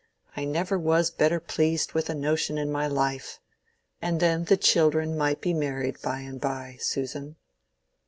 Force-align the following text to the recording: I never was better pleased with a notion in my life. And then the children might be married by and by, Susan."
I 0.35 0.45
never 0.45 0.79
was 0.79 1.11
better 1.11 1.39
pleased 1.39 1.93
with 1.93 2.09
a 2.09 2.15
notion 2.15 2.57
in 2.57 2.71
my 2.71 2.87
life. 2.87 3.39
And 4.01 4.19
then 4.19 4.45
the 4.45 4.57
children 4.57 5.15
might 5.15 5.41
be 5.41 5.53
married 5.53 6.01
by 6.01 6.21
and 6.21 6.41
by, 6.41 6.77
Susan." 6.79 7.35